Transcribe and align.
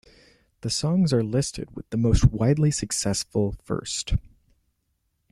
The 0.61 0.71
songs 0.71 1.13
are 1.13 1.23
listed 1.23 1.75
with 1.75 1.87
the 1.91 1.97
most 1.97 2.25
widely 2.31 2.71
successful 2.71 3.53
first. 3.63 4.15